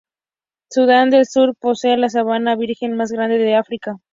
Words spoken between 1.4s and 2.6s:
posee la sabana